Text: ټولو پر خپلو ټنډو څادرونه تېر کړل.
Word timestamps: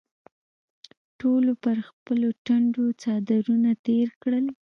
ټولو 1.19 1.51
پر 1.63 1.77
خپلو 1.89 2.27
ټنډو 2.45 2.85
څادرونه 3.01 3.71
تېر 3.85 4.07
کړل. 4.21 4.45